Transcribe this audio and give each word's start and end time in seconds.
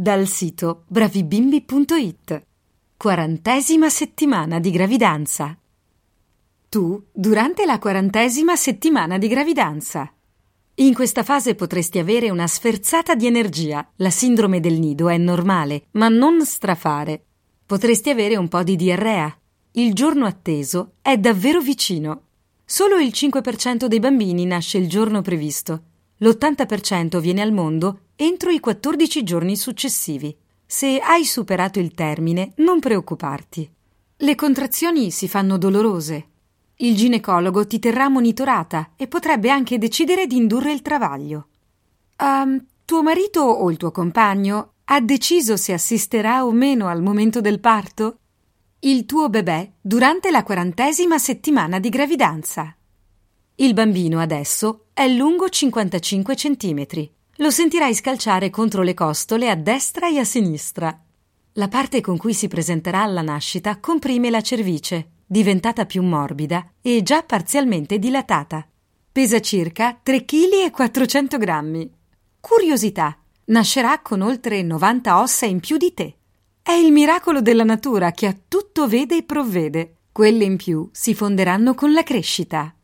dal 0.00 0.28
sito 0.28 0.84
bravibimbi.it. 0.86 2.42
Quarantesima 2.96 3.88
settimana 3.88 4.60
di 4.60 4.70
gravidanza. 4.70 5.58
Tu 6.68 7.04
durante 7.10 7.66
la 7.66 7.80
quarantesima 7.80 8.54
settimana 8.54 9.18
di 9.18 9.26
gravidanza. 9.26 10.08
In 10.76 10.94
questa 10.94 11.24
fase 11.24 11.56
potresti 11.56 11.98
avere 11.98 12.30
una 12.30 12.46
sferzata 12.46 13.16
di 13.16 13.26
energia. 13.26 13.84
La 13.96 14.10
sindrome 14.10 14.60
del 14.60 14.78
nido 14.78 15.08
è 15.08 15.16
normale, 15.16 15.86
ma 15.92 16.08
non 16.08 16.46
strafare. 16.46 17.24
Potresti 17.66 18.08
avere 18.08 18.36
un 18.36 18.46
po' 18.46 18.62
di 18.62 18.76
diarrea. 18.76 19.36
Il 19.72 19.94
giorno 19.94 20.26
atteso 20.26 20.92
è 21.02 21.18
davvero 21.18 21.60
vicino. 21.60 22.22
Solo 22.64 22.98
il 22.98 23.10
5% 23.12 23.86
dei 23.86 23.98
bambini 23.98 24.44
nasce 24.44 24.78
il 24.78 24.88
giorno 24.88 25.22
previsto. 25.22 25.82
L'80% 26.18 27.18
viene 27.20 27.42
al 27.42 27.52
mondo 27.52 28.00
entro 28.16 28.50
i 28.50 28.60
14 28.60 29.22
giorni 29.22 29.56
successivi. 29.56 30.36
Se 30.66 30.98
hai 30.98 31.24
superato 31.24 31.78
il 31.78 31.94
termine, 31.94 32.52
non 32.56 32.80
preoccuparti. 32.80 33.70
Le 34.16 34.34
contrazioni 34.34 35.10
si 35.10 35.28
fanno 35.28 35.56
dolorose. 35.58 36.26
Il 36.76 36.96
ginecologo 36.96 37.66
ti 37.66 37.78
terrà 37.78 38.08
monitorata 38.08 38.90
e 38.96 39.06
potrebbe 39.06 39.50
anche 39.50 39.78
decidere 39.78 40.26
di 40.26 40.36
indurre 40.36 40.72
il 40.72 40.82
travaglio. 40.82 41.48
Um, 42.18 42.64
tuo 42.84 43.02
marito 43.02 43.42
o 43.42 43.70
il 43.70 43.76
tuo 43.76 43.90
compagno 43.92 44.72
ha 44.84 45.00
deciso 45.00 45.56
se 45.56 45.72
assisterà 45.72 46.44
o 46.44 46.50
meno 46.50 46.88
al 46.88 47.02
momento 47.02 47.40
del 47.40 47.60
parto? 47.60 48.18
Il 48.80 49.06
tuo 49.06 49.28
bebè 49.28 49.72
durante 49.80 50.30
la 50.30 50.42
quarantesima 50.42 51.18
settimana 51.18 51.78
di 51.78 51.88
gravidanza. 51.88 52.74
Il 53.60 53.74
bambino 53.74 54.20
adesso 54.20 54.84
è 54.92 55.08
lungo 55.08 55.48
55 55.48 56.36
centimetri. 56.36 57.12
Lo 57.38 57.50
sentirai 57.50 57.92
scalciare 57.92 58.50
contro 58.50 58.82
le 58.82 58.94
costole 58.94 59.50
a 59.50 59.56
destra 59.56 60.08
e 60.08 60.18
a 60.18 60.24
sinistra. 60.24 60.96
La 61.54 61.66
parte 61.66 62.00
con 62.00 62.16
cui 62.16 62.34
si 62.34 62.46
presenterà 62.46 63.02
alla 63.02 63.20
nascita 63.20 63.80
comprime 63.80 64.30
la 64.30 64.42
cervice, 64.42 65.08
diventata 65.26 65.86
più 65.86 66.04
morbida 66.04 66.74
e 66.80 67.02
già 67.02 67.24
parzialmente 67.24 67.98
dilatata. 67.98 68.64
Pesa 69.10 69.40
circa 69.40 69.98
3 70.00 70.24
kg 70.24 70.52
e 70.64 70.70
400 70.70 71.36
grammi. 71.36 71.90
Curiosità, 72.38 73.18
nascerà 73.46 73.98
con 74.02 74.20
oltre 74.20 74.62
90 74.62 75.20
ossa 75.20 75.46
in 75.46 75.58
più 75.58 75.78
di 75.78 75.92
te. 75.94 76.14
È 76.62 76.70
il 76.70 76.92
miracolo 76.92 77.40
della 77.40 77.64
natura 77.64 78.12
che 78.12 78.26
a 78.26 78.36
tutto 78.46 78.86
vede 78.86 79.16
e 79.16 79.22
provvede. 79.24 79.96
Quelle 80.12 80.44
in 80.44 80.56
più 80.56 80.88
si 80.92 81.12
fonderanno 81.12 81.74
con 81.74 81.92
la 81.92 82.04
crescita. 82.04 82.72